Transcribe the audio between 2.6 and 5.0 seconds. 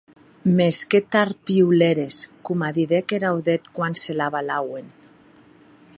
didec er audèth quan se l’avalauen.